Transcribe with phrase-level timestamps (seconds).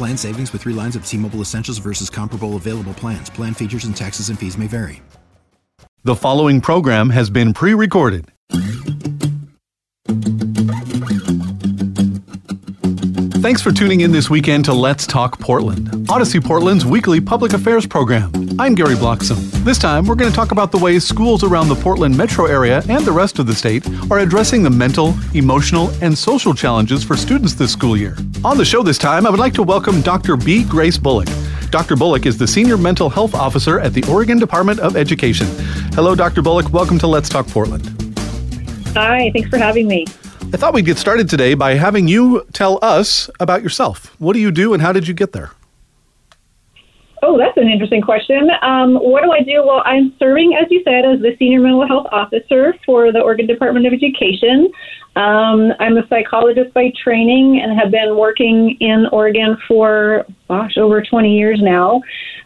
[0.00, 3.28] Plan savings with three lines of T Mobile Essentials versus comparable available plans.
[3.28, 5.02] Plan features and taxes and fees may vary.
[6.04, 8.24] The following program has been pre recorded.
[13.40, 17.86] Thanks for tuning in this weekend to Let's Talk Portland, Audacy Portland's weekly public affairs
[17.86, 18.30] program.
[18.58, 19.38] I'm Gary Bloxam.
[19.64, 22.82] This time, we're going to talk about the ways schools around the Portland metro area
[22.90, 27.16] and the rest of the state are addressing the mental, emotional, and social challenges for
[27.16, 28.14] students this school year.
[28.44, 30.36] On the show this time, I would like to welcome Dr.
[30.36, 30.62] B.
[30.62, 31.28] Grace Bullock.
[31.70, 31.96] Dr.
[31.96, 35.46] Bullock is the Senior Mental Health Officer at the Oregon Department of Education.
[35.94, 36.42] Hello, Dr.
[36.42, 36.74] Bullock.
[36.74, 37.86] Welcome to Let's Talk Portland.
[38.94, 40.04] Hi, thanks for having me.
[40.52, 44.20] I thought we'd get started today by having you tell us about yourself.
[44.20, 45.52] What do you do and how did you get there?
[47.22, 48.50] Oh, that's an interesting question.
[48.62, 49.62] Um, what do I do?
[49.64, 53.46] Well, I'm serving, as you said, as the Senior Mental Health Officer for the Oregon
[53.46, 54.72] Department of Education.
[55.14, 61.02] Um, I'm a psychologist by training and have been working in Oregon for, gosh, over
[61.02, 62.00] 20 years now.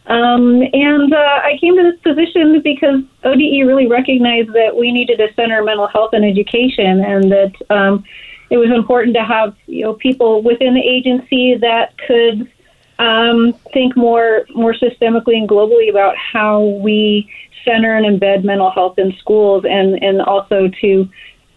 [0.07, 5.17] Um, and uh, I came to this position because ODE really recognized that we needed
[5.17, 8.05] to center mental health and education, and that um,
[8.51, 12.51] it was important to have you know people within the agency that could
[12.99, 17.31] um, think more more systemically and globally about how we
[17.65, 21.09] center and embed mental health in schools, and and also to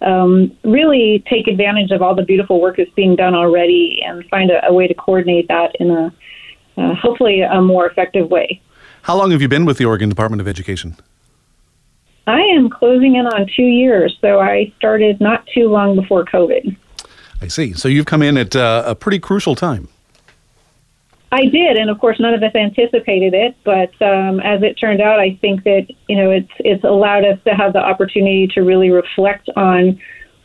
[0.01, 4.51] um, really take advantage of all the beautiful work that's being done already, and find
[4.51, 6.13] a, a way to coordinate that in a
[6.77, 8.61] uh, hopefully a more effective way.
[9.03, 10.95] How long have you been with the Oregon Department of Education?
[12.27, 16.75] I am closing in on two years, so I started not too long before COVID.
[17.41, 17.73] I see.
[17.73, 19.87] So you've come in at uh, a pretty crucial time.
[21.31, 23.55] I did, and of course, none of us anticipated it.
[23.63, 27.37] But um, as it turned out, I think that you know it's it's allowed us
[27.45, 29.99] to have the opportunity to really reflect on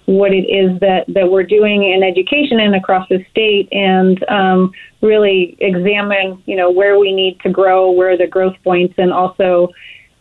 [0.06, 4.72] what it is that, that we're doing in education and across the state and um,
[5.00, 9.68] really examine, you know, where we need to grow, where the growth points, and also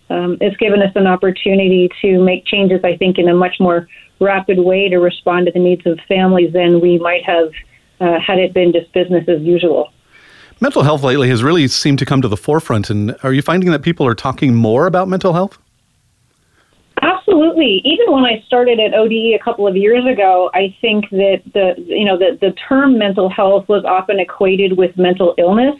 [0.09, 3.87] um, it's given us an opportunity to make changes, I think, in a much more
[4.19, 7.51] rapid way to respond to the needs of families than we might have
[7.99, 9.91] uh, had it been just business as usual.
[10.59, 12.89] Mental health lately has really seemed to come to the forefront.
[12.89, 15.57] And are you finding that people are talking more about mental health?
[17.01, 17.81] Absolutely.
[17.83, 21.73] Even when I started at ODE a couple of years ago, I think that the
[21.77, 25.75] you know the the term mental health was often equated with mental illness,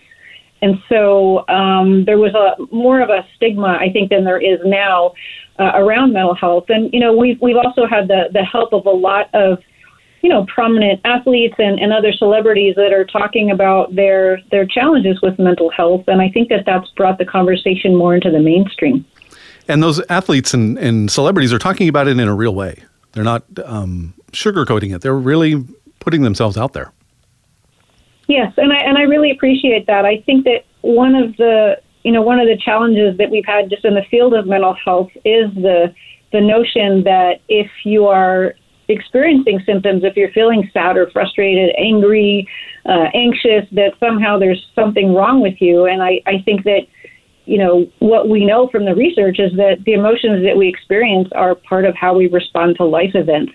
[0.64, 4.60] and so um, there was a more of a stigma I think than there is
[4.66, 5.14] now
[5.60, 6.66] uh, around mental health.
[6.70, 9.60] And you know we've we've also had the the help of a lot of
[10.24, 15.20] you know prominent athletes and, and other celebrities that are talking about their their challenges
[15.22, 19.06] with mental health, and I think that that's brought the conversation more into the mainstream.
[19.68, 22.84] And those athletes and, and celebrities are talking about it in a real way.
[23.14, 25.02] They're not um, sugarcoating it.
[25.02, 25.64] They're really
[26.00, 26.92] putting themselves out there.
[28.28, 30.06] Yes, and I and I really appreciate that.
[30.06, 33.70] I think that one of the you know one of the challenges that we've had
[33.70, 35.94] just in the field of mental health is the
[36.32, 38.56] the notion that if you are
[38.88, 42.48] experiencing symptoms, if you're feeling sad or frustrated, angry,
[42.86, 45.86] uh, anxious, that somehow there's something wrong with you.
[45.86, 46.88] And I, I think that
[47.52, 51.28] you know, what we know from the research is that the emotions that we experience
[51.34, 53.52] are part of how we respond to life events.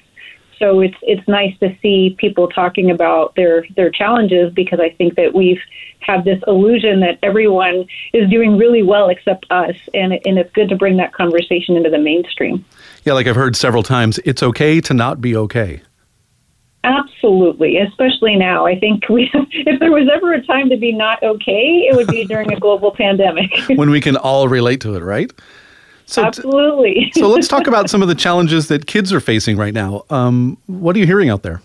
[0.58, 5.14] So it's it's nice to see people talking about their their challenges because I think
[5.16, 5.60] that we've
[6.00, 10.68] had this illusion that everyone is doing really well except us, and and it's good
[10.68, 12.64] to bring that conversation into the mainstream.
[13.04, 15.80] Yeah, like I've heard several times, it's okay to not be okay.
[16.86, 18.64] Absolutely, especially now.
[18.64, 22.06] I think we, if there was ever a time to be not okay, it would
[22.06, 23.50] be during a global pandemic.
[23.74, 25.30] when we can all relate to it, right?
[26.06, 27.12] So Absolutely.
[27.14, 30.04] So let's talk about some of the challenges that kids are facing right now.
[30.08, 31.60] Um, what are you hearing out there?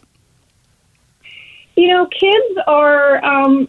[1.76, 3.68] you know, kids are um,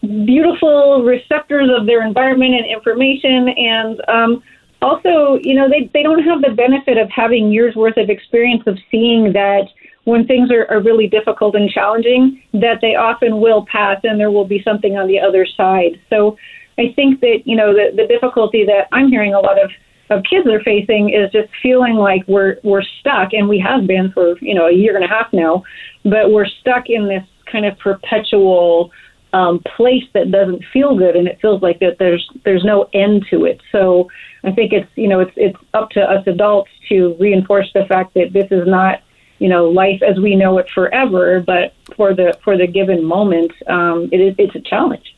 [0.00, 4.42] beautiful receptors of their environment and information, and um,
[4.80, 8.62] also, you know, they they don't have the benefit of having years worth of experience
[8.66, 9.68] of seeing that
[10.04, 14.30] when things are, are really difficult and challenging, that they often will pass and there
[14.30, 16.00] will be something on the other side.
[16.10, 16.36] So
[16.78, 19.70] I think that, you know, the, the difficulty that I'm hearing a lot of,
[20.10, 24.10] of kids are facing is just feeling like we're we're stuck and we have been
[24.12, 25.62] for, you know, a year and a half now,
[26.04, 28.90] but we're stuck in this kind of perpetual
[29.32, 33.24] um, place that doesn't feel good, and it feels like that there's there's no end
[33.30, 33.60] to it.
[33.70, 34.10] So
[34.44, 38.14] I think it's you know it's it's up to us adults to reinforce the fact
[38.14, 39.00] that this is not
[39.42, 43.50] you know life as we know it forever, but for the for the given moment,
[43.68, 45.16] um, it is it's a challenge.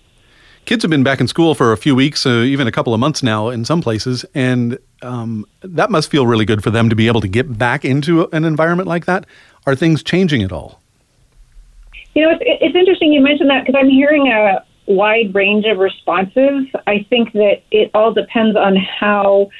[0.64, 3.00] Kids have been back in school for a few weeks, uh, even a couple of
[3.00, 6.96] months now in some places, and um, that must feel really good for them to
[6.96, 9.26] be able to get back into an environment like that.
[9.66, 10.80] Are things changing at all?
[12.14, 15.76] You know, it's, it's interesting you mentioned that because I'm hearing a wide range of
[15.78, 16.66] responses.
[16.86, 19.50] I think that it all depends on how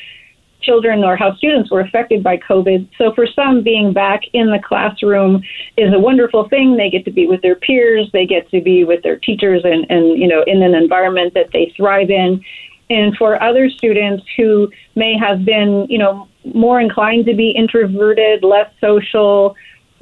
[0.64, 2.88] children or how students were affected by COVID.
[2.99, 5.43] So for some, being back in the classroom
[5.76, 6.76] is a wonderful thing.
[6.76, 9.87] They get to be with their peers, they get to be with their teachers, and,
[9.90, 12.43] and you know, in an environment that they thrive in.
[12.90, 18.44] And for other students who may have been, you know, more inclined to be introverted,
[18.44, 19.56] less social,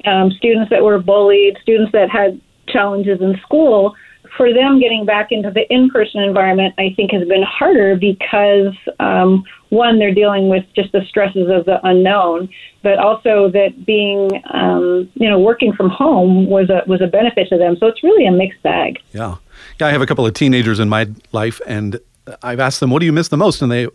[0.05, 3.95] um, students that were bullied, students that had challenges in school,
[4.37, 9.45] for them getting back into the in-person environment, I think has been harder because um,
[9.73, 12.51] one, they're dealing with just the stresses of the unknown,
[12.83, 17.49] but also that being, um, you know, working from home was a was a benefit
[17.49, 17.79] to them.
[17.81, 18.99] So it's really a mixed bag.
[19.13, 19.37] Yeah,
[19.81, 19.87] yeah.
[19.87, 21.99] I have a couple of teenagers in my life, and
[22.43, 23.89] I've asked them, "What do you miss the most?" And they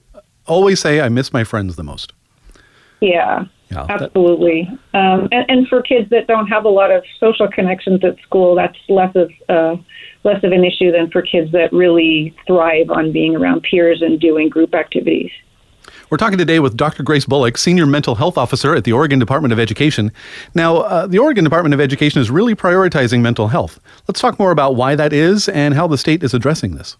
[0.48, 2.12] always say, "I miss my friends the most."
[3.00, 4.68] Yeah, yeah, absolutely.
[4.96, 8.56] Um, and, and, for kids that don't have a lot of social connections at school,
[8.56, 9.76] that's less of uh,
[10.24, 14.20] less of an issue than for kids that really thrive on being around peers and
[14.20, 15.30] doing group activities.
[16.10, 17.04] We're talking today with Dr.
[17.04, 20.14] Grace Bullock, Senior Mental Health Officer at the Oregon Department of Education.
[20.56, 23.78] Now, uh, the Oregon Department of Education is really prioritizing mental health.
[24.08, 26.96] Let's talk more about why that is and how the state is addressing this.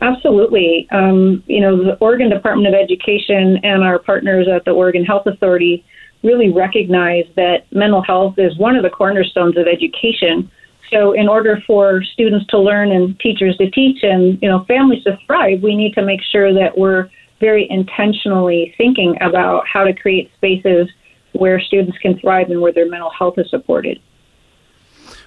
[0.00, 0.86] Absolutely.
[0.92, 5.26] Um, you know, the Oregon Department of Education and our partners at the Oregon Health
[5.26, 5.84] Authority
[6.22, 10.48] really recognize that mental health is one of the cornerstones of education.
[10.92, 15.02] So, in order for students to learn and teachers to teach and you know families
[15.02, 17.10] to thrive, we need to make sure that we're
[17.40, 20.88] very intentionally thinking about how to create spaces
[21.32, 24.00] where students can thrive and where their mental health is supported.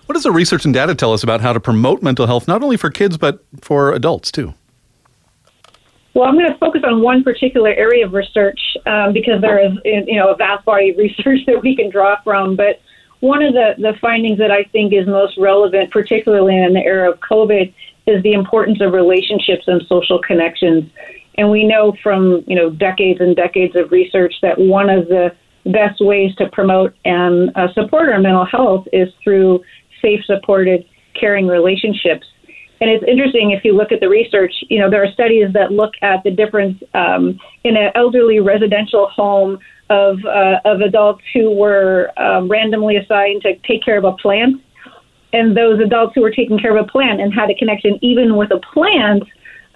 [0.06, 2.63] What does the research and data tell us about how to promote mental health, not
[2.63, 4.56] only for kids, but for adults too?
[6.15, 9.73] Well, I'm going to focus on one particular area of research um, because there is,
[9.85, 12.56] you know, a vast body of research that we can draw from.
[12.56, 12.81] But
[13.19, 17.11] one of the, the findings that I think is most relevant, particularly in the era
[17.11, 17.73] of COVID,
[18.07, 20.89] is the importance of relationships and social connections.
[21.36, 25.30] And we know from, you know, decades and decades of research that one of the
[25.66, 29.62] best ways to promote and uh, support our mental health is through
[30.02, 30.86] safe, supported,
[31.20, 32.26] caring relationships.
[32.81, 35.72] And it's interesting if you look at the research, you know, there are studies that
[35.72, 39.60] look at the difference um, in an elderly residential home
[39.90, 44.62] of, uh, of adults who were um, randomly assigned to take care of a plant
[45.34, 48.36] and those adults who were taking care of a plant and had a connection even
[48.36, 49.24] with a plant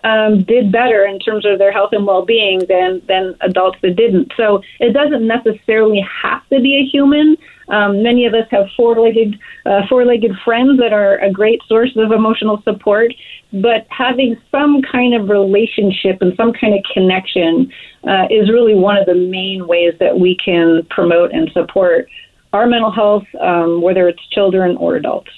[0.03, 4.31] um, did better in terms of their health and well-being than than adults that didn't.
[4.36, 7.38] So it doesn't necessarily have to be a human.
[7.69, 12.12] Um, many of us have four-legged uh, four-legged friends that are a great source of
[12.12, 13.13] emotional support.
[13.53, 17.72] But having some kind of relationship and some kind of connection
[18.07, 22.10] uh, is really one of the main ways that we can promote and support
[22.51, 25.31] our mental health, um, whether it's children or adults.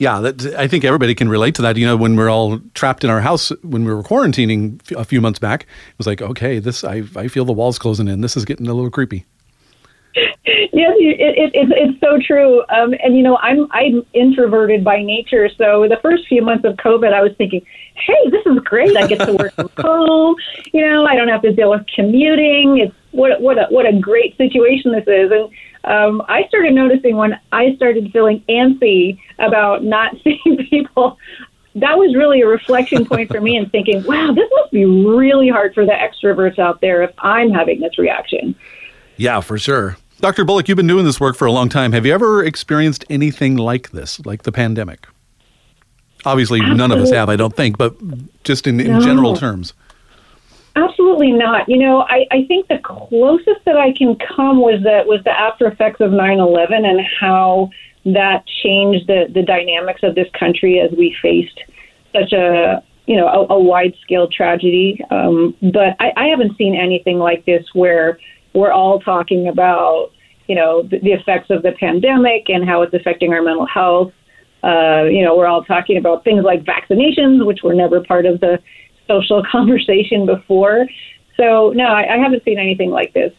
[0.00, 1.76] Yeah, that, I think everybody can relate to that.
[1.76, 5.20] You know, when we're all trapped in our house when we were quarantining a few
[5.20, 8.22] months back, it was like, okay, this I, I feel the walls closing in.
[8.22, 9.26] This is getting a little creepy.
[10.16, 12.62] Yes, it, it, it, it's so true.
[12.70, 16.76] Um, and you know, I'm I'm introverted by nature, so the first few months of
[16.76, 17.60] COVID, I was thinking,
[17.94, 18.96] hey, this is great.
[18.96, 20.36] I get to work from home.
[20.72, 22.78] You know, I don't have to deal with commuting.
[22.78, 25.30] It's what what a, what a great situation this is.
[25.30, 25.50] And
[25.84, 31.18] um, I started noticing when I started feeling antsy about not seeing people.
[31.76, 35.48] That was really a reflection point for me and thinking, wow, this must be really
[35.48, 38.56] hard for the extroverts out there if I'm having this reaction.
[39.16, 39.96] Yeah, for sure.
[40.20, 40.44] Dr.
[40.44, 41.92] Bullock, you've been doing this work for a long time.
[41.92, 45.06] Have you ever experienced anything like this, like the pandemic?
[46.26, 46.76] Obviously, Absolutely.
[46.76, 47.96] none of us have, I don't think, but
[48.44, 49.00] just in, in no.
[49.00, 49.72] general terms.
[50.76, 51.68] Absolutely not.
[51.68, 55.30] You know, I, I think the closest that I can come was that was the
[55.30, 57.70] after effects of 9/11 and how
[58.04, 61.60] that changed the, the dynamics of this country as we faced
[62.14, 65.00] such a you know a, a wide scale tragedy.
[65.10, 68.18] Um, but I, I haven't seen anything like this where
[68.52, 70.12] we're all talking about
[70.46, 74.12] you know the, the effects of the pandemic and how it's affecting our mental health.
[74.62, 78.40] Uh, you know, we're all talking about things like vaccinations, which were never part of
[78.40, 78.60] the
[79.06, 80.86] social conversation before.
[81.36, 83.32] So no, I, I haven't seen anything like this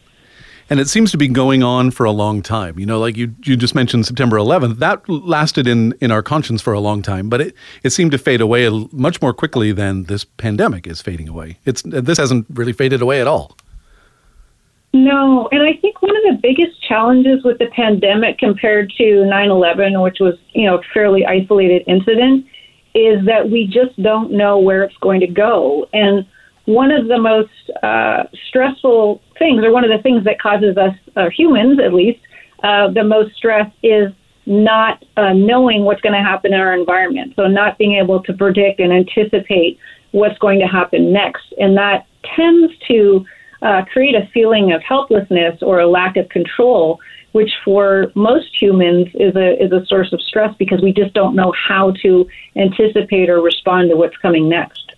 [0.72, 2.78] and it seems to be going on for a long time.
[2.78, 6.62] You know, like you you just mentioned September 11th, that lasted in in our conscience
[6.62, 10.04] for a long time, but it it seemed to fade away much more quickly than
[10.04, 11.58] this pandemic is fading away.
[11.66, 13.56] It's this hasn't really faded away at all.
[14.94, 20.02] No, and I think one of the biggest challenges with the pandemic compared to 9/11,
[20.02, 22.46] which was, you know, a fairly isolated incident,
[22.94, 25.86] is that we just don't know where it's going to go.
[25.92, 26.26] And
[26.66, 27.50] one of the most
[27.82, 32.20] uh, stressful things, or one of the things that causes us, uh, humans at least,
[32.62, 34.12] uh, the most stress is
[34.46, 37.32] not uh, knowing what's going to happen in our environment.
[37.36, 39.78] So, not being able to predict and anticipate
[40.12, 41.52] what's going to happen next.
[41.58, 42.06] And that
[42.36, 43.24] tends to
[43.62, 47.00] uh, create a feeling of helplessness or a lack of control,
[47.32, 51.34] which for most humans is a, is a source of stress because we just don't
[51.34, 54.92] know how to anticipate or respond to what's coming next.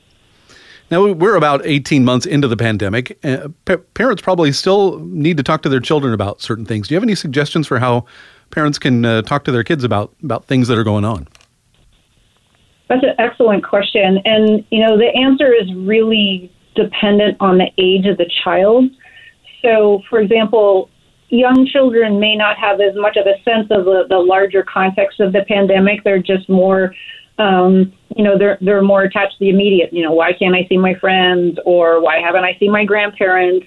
[0.91, 3.19] Now, we're about 18 months into the pandemic.
[3.25, 6.89] Uh, pa- parents probably still need to talk to their children about certain things.
[6.89, 8.05] Do you have any suggestions for how
[8.51, 11.27] parents can uh, talk to their kids about, about things that are going on?
[12.89, 14.21] That's an excellent question.
[14.25, 18.85] And, you know, the answer is really dependent on the age of the child.
[19.63, 20.91] So, for example,
[21.29, 25.21] young children may not have as much of a sense of the, the larger context
[25.21, 26.05] of the pandemic.
[26.05, 26.95] They're just more
[27.39, 29.93] um, you know, they're they're more attached to the immediate.
[29.93, 33.67] You know, why can't I see my friends, or why haven't I seen my grandparents?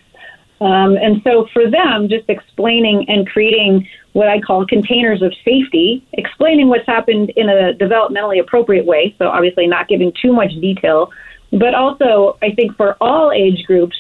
[0.60, 6.08] Um, and so for them, just explaining and creating what I call containers of safety,
[6.14, 9.14] explaining what's happened in a developmentally appropriate way.
[9.20, 11.12] So obviously not giving too much detail,
[11.52, 13.96] but also I think for all age groups,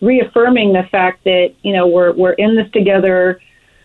[0.00, 3.40] reaffirming the fact that you know we're we're in this together.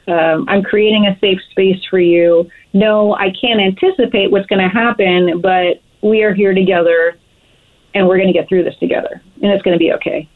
[0.08, 2.48] Um, I'm creating a safe space for you.
[2.74, 7.18] No, I can't anticipate what's going to happen, but we are here together
[7.96, 10.30] and we're going to get through this together and it's going to be okay.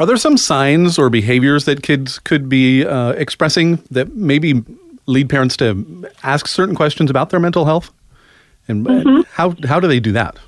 [0.00, 4.64] Are there some signs or behaviors that kids could be uh, expressing that maybe
[5.06, 7.90] lead parents to ask certain questions about their mental health?
[8.68, 9.22] And mm-hmm.
[9.32, 10.38] how, how do they do that?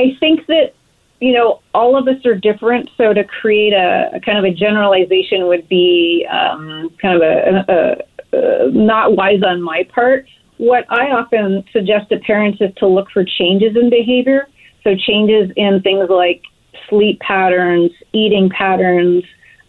[0.00, 0.72] I think that
[1.20, 2.88] you know, all of us are different.
[2.96, 7.64] So to create a, a kind of a generalization would be um, kind of a,
[7.68, 10.26] a, a, not wise on my part.
[10.56, 14.48] What I often suggest to parents is to look for changes in behavior.
[14.82, 16.42] So changes in things like
[16.88, 19.22] sleep patterns, eating patterns,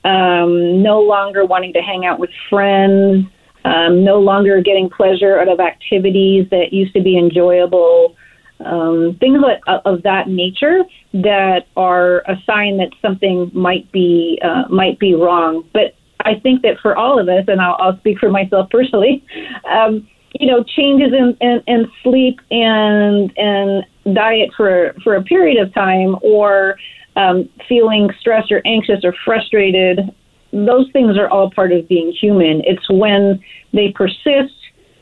[0.06, 3.28] um, no longer wanting to hang out with friends,
[3.66, 8.16] um, no longer getting pleasure out of activities that used to be enjoyable
[8.66, 9.40] um, things
[9.86, 10.80] of that nature
[11.14, 15.64] that are a sign that something might be uh, might be wrong.
[15.74, 19.24] But I think that for all of us, and I'll, I'll speak for myself personally,
[19.70, 20.08] um,
[20.40, 25.74] you know, changes in, in, in sleep and and diet for for a period of
[25.74, 26.78] time, or
[27.16, 30.00] um, feeling stressed or anxious or frustrated,
[30.54, 32.62] those things are all part of being human.
[32.66, 34.54] It's when they persist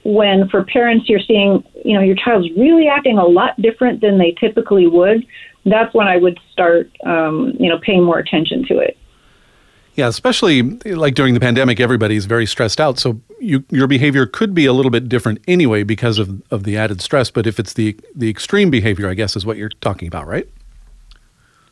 [0.04, 4.18] when for parents you're seeing, you know, your child's really acting a lot different than
[4.18, 5.26] they typically would,
[5.66, 8.98] that's when I would start, um, you know, paying more attention to it.
[9.96, 13.00] Yeah, especially like during the pandemic, everybody's very stressed out.
[13.00, 16.78] So you, your behavior could be a little bit different anyway because of, of the
[16.78, 17.30] added stress.
[17.30, 20.48] But if it's the the extreme behavior, I guess is what you're talking about, right?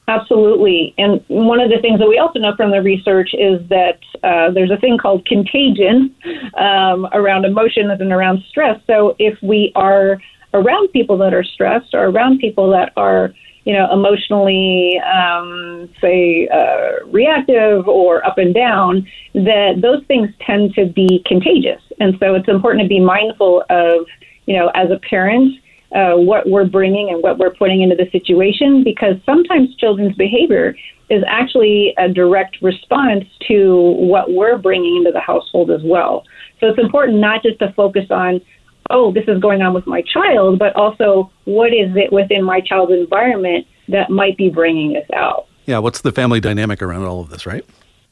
[0.10, 0.94] Absolutely.
[0.98, 4.52] And one of the things that we also know from the research is that uh,
[4.52, 6.16] there's a thing called contagion
[6.58, 8.80] um, around emotions and around stress.
[8.88, 10.18] So if we are
[10.54, 13.34] around people that are stressed or around people that are,
[13.66, 20.74] you know, emotionally, um, say, uh, reactive or up and down, that those things tend
[20.76, 21.82] to be contagious.
[22.00, 24.06] And so it's important to be mindful of,
[24.46, 25.54] you know, as a parent,
[25.94, 30.76] uh, what we're bringing and what we're putting into the situation because sometimes children's behavior
[31.10, 36.26] is actually a direct response to what we're bringing into the household as well.
[36.60, 38.42] So it's important not just to focus on,
[38.90, 42.60] oh, this is going on with my child, but also what is it within my
[42.60, 45.48] child's environment that might be bringing this out.
[45.66, 47.66] Yeah, what's the family dynamic around all of this, right?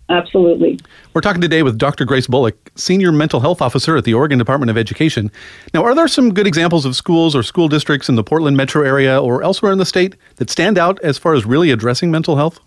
[0.07, 0.79] Absolutely.
[1.13, 2.05] We're talking today with Dr.
[2.05, 5.31] Grace Bullock, Senior Mental Health Officer at the Oregon Department of Education.
[5.73, 8.83] Now, are there some good examples of schools or school districts in the Portland metro
[8.83, 12.35] area or elsewhere in the state that stand out as far as really addressing mental
[12.35, 12.59] health?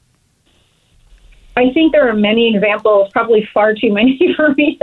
[1.56, 4.78] I think there are many examples, probably far too many for me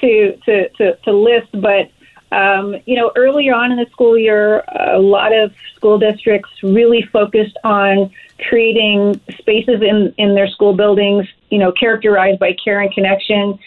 [0.00, 1.90] to, to, to, to list, but
[2.32, 7.02] Um, you know, earlier on in the school year, a lot of school districts really
[7.12, 8.10] focused on
[8.48, 13.58] creating spaces in, in their school buildings, you know, characterized by care and connection,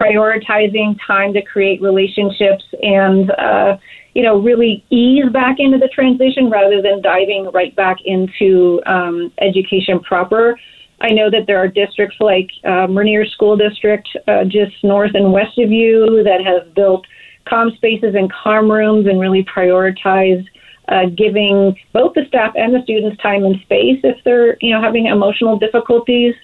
[0.00, 3.76] prioritizing time to create relationships, and, uh,
[4.14, 9.32] you know, really ease back into the transition rather than diving right back into um,
[9.40, 10.58] education proper.
[11.00, 15.32] I know that there are districts like uh, Rainier School District, uh, just north and
[15.32, 17.04] west of you, that have built
[17.48, 20.46] calm spaces and calm rooms and really prioritized
[20.88, 24.82] uh, giving both the staff and the students time and space if they're you know
[24.82, 26.34] having emotional difficulties.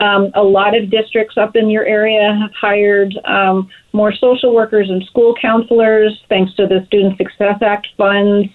[0.00, 4.90] Um, a lot of districts up in your area have hired um, more social workers
[4.90, 8.48] and school counselors thanks to the Student Success Act funds.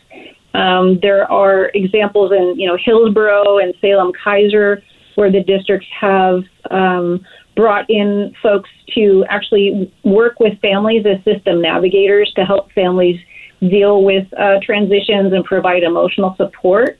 [0.54, 4.82] Um, there are examples in you know Hillsboro and Salem Keizer
[5.16, 11.62] where the districts have um, brought in folks to actually work with families as system
[11.62, 13.20] navigators to help families
[13.60, 16.98] deal with uh, transitions and provide emotional support.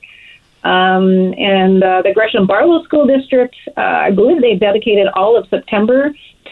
[0.62, 5.48] Um, and uh, the Gresham Barlow School District, uh, I believe they dedicated all of
[5.48, 6.10] September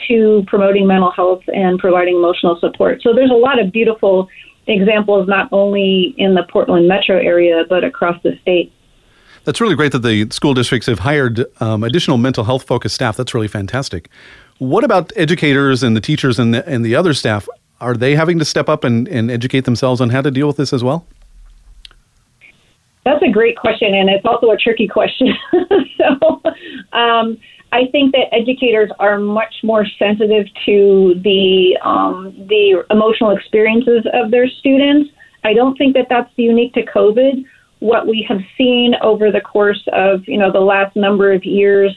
[0.08, 3.02] to promoting mental health and providing emotional support.
[3.02, 4.28] So there's a lot of beautiful
[4.66, 8.72] examples, not only in the Portland metro area, but across the state.
[9.44, 13.16] That's really great that the school districts have hired um, additional mental health focused staff.
[13.16, 14.08] That's really fantastic.
[14.58, 17.48] What about educators and the teachers and the, and the other staff?
[17.80, 20.56] Are they having to step up and, and educate themselves on how to deal with
[20.56, 21.06] this as well?
[23.08, 25.28] That's a great question, and it's also a tricky question.
[25.96, 26.42] so,
[26.92, 27.38] um,
[27.72, 34.30] I think that educators are much more sensitive to the um, the emotional experiences of
[34.30, 35.10] their students.
[35.42, 37.44] I don't think that that's unique to COVID
[37.80, 41.96] what we have seen over the course of you know the last number of years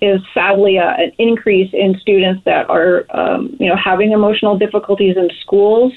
[0.00, 5.16] is sadly a, an increase in students that are um, you know having emotional difficulties
[5.16, 5.92] in schools.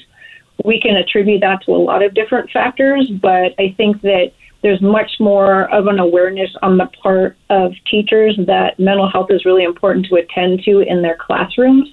[0.64, 4.80] We can attribute that to a lot of different factors, but I think that there's
[4.80, 9.64] much more of an awareness on the part of teachers that mental health is really
[9.64, 11.88] important to attend to in their classrooms.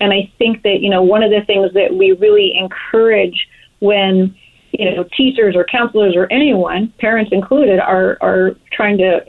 [0.00, 3.48] And I think that you know one of the things that we really encourage
[3.80, 4.34] when
[4.72, 9.20] you know, teachers or counselors or anyone, parents included, are are trying to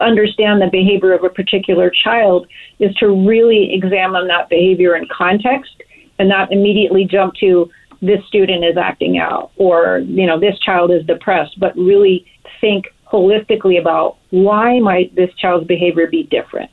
[0.00, 2.46] understand the behavior of a particular child
[2.80, 5.82] is to really examine that behavior in context
[6.18, 7.70] and not immediately jump to
[8.02, 12.26] this student is acting out or you know this child is depressed, but really
[12.60, 16.70] think holistically about why might this child's behavior be different.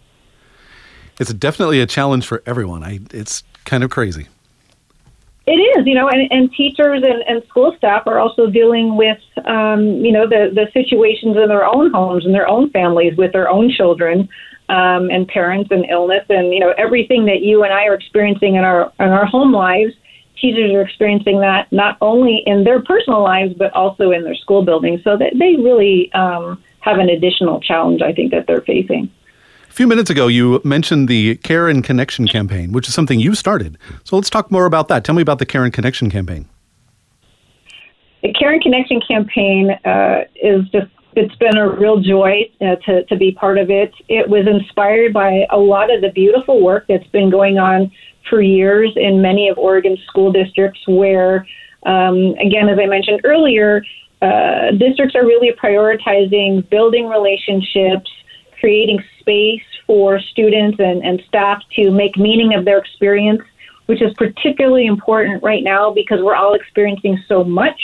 [1.20, 2.84] It's definitely a challenge for everyone.
[2.84, 4.28] I, it's kind of crazy.
[5.48, 9.18] It is, you know, and, and teachers and, and school staff are also dealing with,
[9.46, 13.32] um, you know, the, the situations in their own homes and their own families with
[13.32, 14.28] their own children
[14.68, 18.56] um, and parents and illness and, you know, everything that you and I are experiencing
[18.56, 19.94] in our, in our home lives.
[20.40, 24.64] Teachers are experiencing that not only in their personal lives, but also in their school
[24.64, 25.04] buildings.
[25.04, 29.10] So that they really um, have an additional challenge, I think, that they're facing
[29.70, 33.36] A few minutes ago, you mentioned the Care and Connection campaign, which is something you
[33.36, 33.78] started.
[34.04, 35.04] So let's talk more about that.
[35.04, 36.48] Tell me about the Care and Connection campaign.
[38.24, 43.04] The Care and Connection campaign uh, is just it's been a real joy uh, to,
[43.06, 43.92] to be part of it.
[44.08, 47.92] It was inspired by a lot of the beautiful work that's been going on
[48.30, 51.48] for years in many of Oregon's school districts, where,
[51.84, 53.84] um, again, as I mentioned earlier,
[54.22, 58.10] uh, districts are really prioritizing building relationships,
[58.60, 63.42] creating space for students and, and staff to make meaning of their experience,
[63.86, 67.80] which is particularly important right now because we're all experiencing so much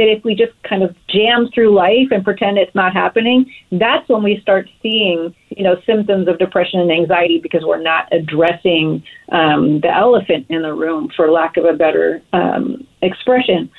[0.00, 4.08] that if we just kind of jam through life and pretend it's not happening, that's
[4.08, 9.02] when we start seeing, you know, symptoms of depression and anxiety because we're not addressing
[9.30, 13.70] um, the elephant in the room, for lack of a better um, expression.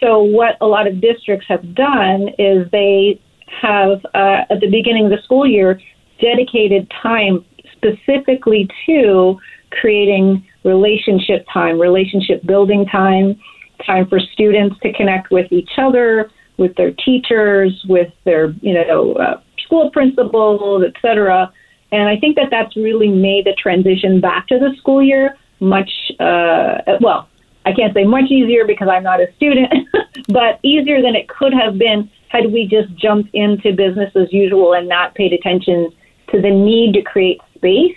[0.00, 3.20] So, what a lot of districts have done is they
[3.60, 5.78] have, uh, at the beginning of the school year,
[6.22, 9.38] dedicated time specifically to
[9.70, 13.38] creating relationship time, relationship building time,
[13.84, 19.14] time for students to connect with each other, with their teachers, with their you know
[19.14, 21.52] uh, school principals, etc.
[21.92, 25.90] And I think that that's really made the transition back to the school year much
[26.20, 27.28] uh, well.
[27.64, 29.72] I can't say much easier because I'm not a student,
[30.28, 34.74] but easier than it could have been had we just jumped into business as usual
[34.74, 35.90] and not paid attention
[36.30, 37.96] to the need to create space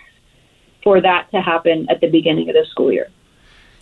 [0.83, 3.09] for that to happen at the beginning of the school year.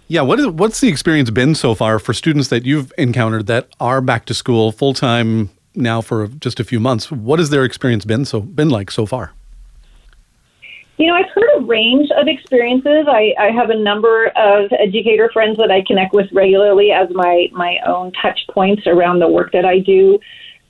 [0.09, 3.67] Yeah, what is what's the experience been so far for students that you've encountered that
[3.79, 7.11] are back to school full time now for just a few months?
[7.11, 9.33] What has their experience been so been like so far?
[10.97, 13.05] You know, I've heard a range of experiences.
[13.07, 17.49] I, I have a number of educator friends that I connect with regularly as my,
[17.51, 20.17] my own touch points around the work that I do.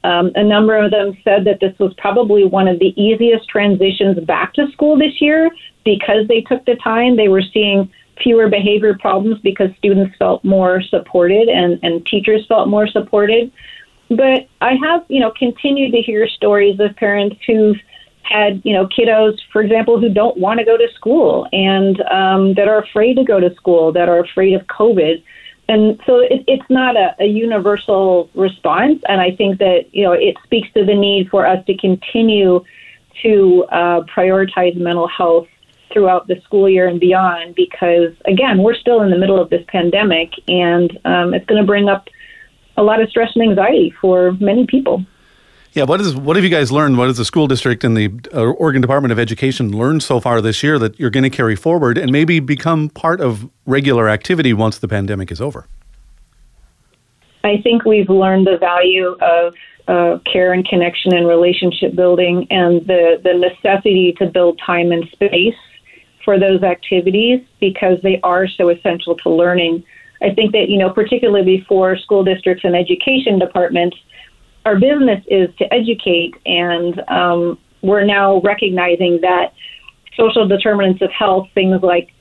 [0.03, 4.19] Um, a number of them said that this was probably one of the easiest transitions
[4.25, 5.49] back to school this year
[5.85, 7.15] because they took the time.
[7.15, 7.89] They were seeing
[8.21, 13.51] fewer behavior problems because students felt more supported and, and teachers felt more supported.
[14.09, 17.77] But I have, you know, continued to hear stories of parents who've
[18.23, 22.53] had, you know, kiddos, for example, who don't want to go to school and um,
[22.55, 25.23] that are afraid to go to school, that are afraid of COVID.
[25.69, 29.01] And so it, it's not a, a universal response.
[29.09, 32.63] And I think that, you know, it speaks to the need for us to continue
[33.23, 35.47] to uh, prioritize mental health
[35.91, 39.63] throughout the school year and beyond because, again, we're still in the middle of this
[39.67, 42.07] pandemic and um, it's going to bring up
[42.77, 45.05] a lot of stress and anxiety for many people.
[45.73, 46.97] Yeah, what is what have you guys learned?
[46.97, 50.41] What has the school district and the uh, Oregon Department of Education learned so far
[50.41, 54.53] this year that you're going to carry forward and maybe become part of regular activity
[54.53, 55.67] once the pandemic is over?
[57.43, 59.53] I think we've learned the value of
[59.87, 65.07] uh, care and connection and relationship building and the, the necessity to build time and
[65.09, 65.55] space
[66.27, 69.81] for those activities because they are so essential to learning.
[70.21, 73.95] I think that, you know, particularly for school districts and education departments,
[74.65, 79.53] our business is to educate, and um, we're now recognizing that
[80.17, 82.13] social determinants of health, things like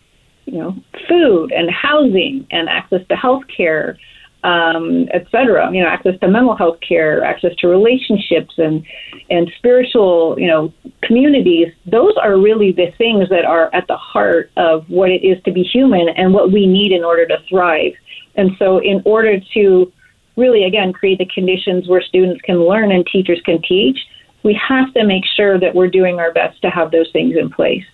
[0.45, 0.77] you know
[1.09, 3.99] food and housing and access to health care,
[4.47, 8.87] um, et cetera, you know, access to mental health care, access to relationships and
[9.29, 11.69] and spiritual, you know, communities.
[11.85, 15.53] Those are really the things that are at the heart of what it is to
[15.53, 17.95] be human and what we need in order to thrive.
[18.37, 19.93] And so, in order to
[20.37, 23.99] really, again, create the conditions where students can learn and teachers can teach,
[24.45, 27.51] we have to make sure that we're doing our best to have those things in
[27.51, 27.85] place.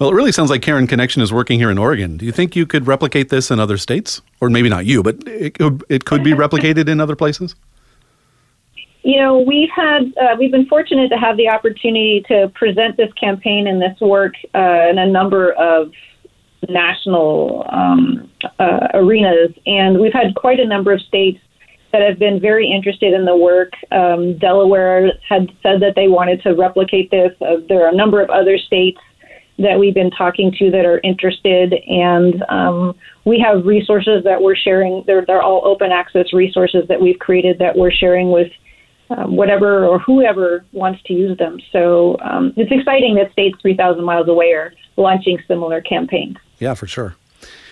[0.00, 2.16] Well, it really sounds like Care and Connection is working here in Oregon.
[2.16, 4.22] Do you think you could replicate this in other states?
[4.40, 7.54] Or maybe not you, but it could, it could be replicated in other places?
[9.02, 13.12] You know, we've had uh, we've been fortunate to have the opportunity to present this
[13.12, 15.92] campaign and this work uh, in a number of
[16.68, 19.52] national um, uh, arenas.
[19.66, 21.40] And we've had quite a number of states
[21.92, 23.72] that have been very interested in the work.
[23.90, 27.32] Um, Delaware had said that they wanted to replicate this.
[27.42, 28.98] Uh, there are a number of other states
[29.62, 34.56] that we've been talking to that are interested, and um, we have resources that we're
[34.56, 35.04] sharing.
[35.06, 38.50] They're, they're all open access resources that we've created that we're sharing with
[39.10, 41.58] um, whatever or whoever wants to use them.
[41.72, 46.36] So um, it's exciting that states 3,000 miles away are launching similar campaigns.
[46.58, 47.16] Yeah, for sure.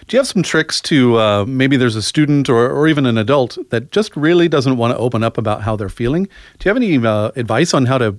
[0.07, 3.19] Do you have some tricks to uh, maybe there's a student or, or even an
[3.19, 6.25] adult that just really doesn't want to open up about how they're feeling?
[6.25, 8.17] Do you have any uh, advice on how to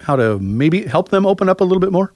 [0.00, 2.12] how to maybe help them open up a little bit more?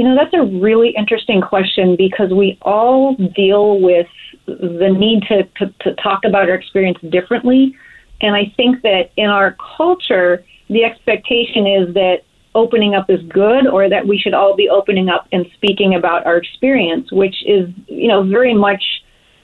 [0.00, 4.06] You know, that's a really interesting question because we all deal with
[4.46, 7.76] the need to, to, to talk about our experience differently.
[8.22, 12.20] And I think that in our culture, the expectation is that
[12.54, 16.24] opening up is good or that we should all be opening up and speaking about
[16.24, 18.82] our experience, which is, you know, very much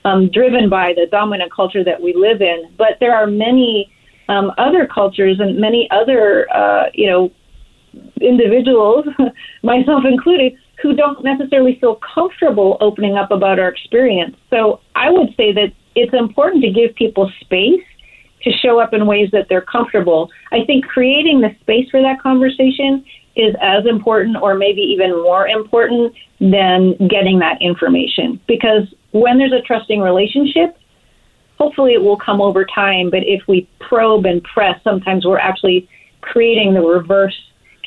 [0.07, 2.73] um, driven by the dominant culture that we live in.
[2.79, 3.93] But there are many
[4.31, 7.31] um, other cultures and many other, uh, you know,
[8.21, 9.07] individuals,
[9.63, 14.37] myself included, who don't necessarily feel comfortable opening up about our experience.
[14.51, 17.83] So I would say that it's important to give people space
[18.43, 20.31] to show up in ways that they're comfortable.
[20.53, 25.49] I think creating the space for that conversation is as important or maybe even more
[25.49, 30.77] important than getting that information because when there's a trusting relationship,
[31.59, 33.11] hopefully it will come over time.
[33.11, 35.89] But if we probe and press, sometimes we're actually
[36.21, 37.37] creating the reverse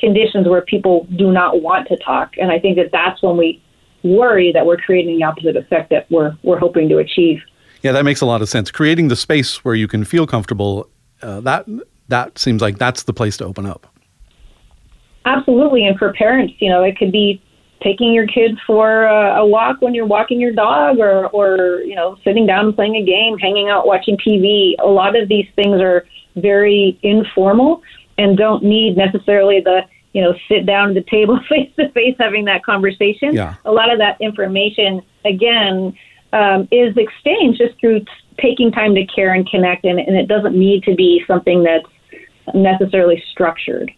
[0.00, 2.32] conditions where people do not want to talk.
[2.38, 3.62] And I think that that's when we
[4.02, 7.40] worry that we're creating the opposite effect that we're, we're hoping to achieve.
[7.82, 8.70] Yeah, that makes a lot of sense.
[8.70, 10.88] Creating the space where you can feel comfortable,
[11.22, 11.66] uh, that
[12.08, 13.86] that seems like that's the place to open up.
[15.24, 17.40] Absolutely, and for parents, you know, it could be
[17.82, 21.94] taking your kids for a, a walk when you're walking your dog, or or you
[21.94, 24.74] know, sitting down and playing a game, hanging out, watching TV.
[24.78, 26.04] A lot of these things are
[26.36, 27.82] very informal
[28.18, 32.16] and don't need necessarily the you know sit down at the table face to face
[32.18, 33.34] having that conversation.
[33.34, 33.54] Yeah.
[33.64, 35.96] A lot of that information again
[36.32, 38.06] um, is exchanged just through t-
[38.40, 41.86] taking time to care and connect, and, and it doesn't need to be something that's
[42.54, 43.92] necessarily structured.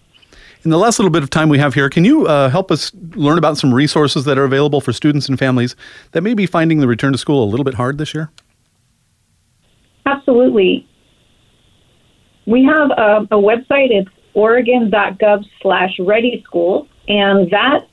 [0.64, 2.92] In the last little bit of time we have here, can you uh, help us
[3.14, 5.74] learn about some resources that are available for students and families
[6.12, 8.30] that may be finding the return to school a little bit hard this year?
[10.06, 10.88] Absolutely.
[12.46, 13.90] We have a, a website.
[13.90, 16.88] It's oregon.gov slash ready school.
[17.08, 17.88] And that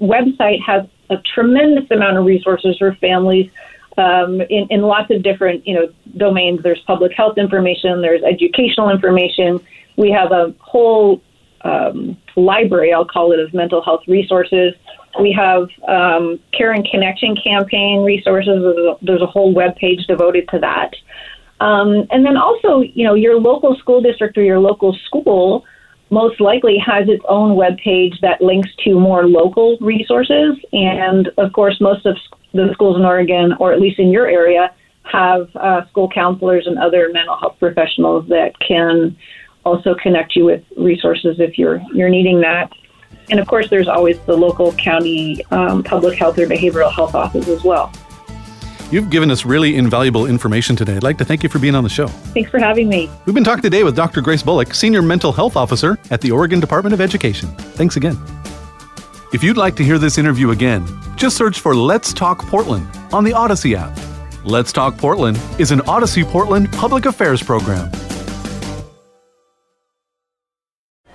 [0.00, 3.50] website has a tremendous amount of resources for families
[3.96, 6.60] um, in, in lots of different you know domains.
[6.62, 9.60] There's public health information, there's educational information.
[9.96, 11.22] We have a whole
[11.62, 14.74] um, library, I'll call it, of mental health resources.
[15.20, 18.60] We have um, Care and Connection campaign resources.
[18.62, 20.90] There's a, there's a whole web page devoted to that.
[21.60, 25.64] Um, and then also, you know, your local school district or your local school
[26.10, 30.56] most likely has its own web page that links to more local resources.
[30.72, 32.16] And of course, most of
[32.52, 34.72] the schools in Oregon, or at least in your area,
[35.04, 39.16] have uh, school counselors and other mental health professionals that can
[39.64, 42.70] also connect you with resources if you're you're needing that.
[43.30, 47.48] And of course, there's always the local county um, public health or behavioral health office
[47.48, 47.92] as well.
[48.94, 50.94] You've given us really invaluable information today.
[50.94, 52.06] I'd like to thank you for being on the show.
[52.06, 53.10] Thanks for having me.
[53.26, 54.20] We've been talking today with Dr.
[54.20, 57.48] Grace Bullock, Senior Mental Health Officer at the Oregon Department of Education.
[57.74, 58.16] Thanks again.
[59.32, 63.24] If you'd like to hear this interview again, just search for Let's Talk Portland on
[63.24, 63.98] the Audacy app.
[64.44, 67.90] Let's Talk Portland is an Audacy Portland public affairs program.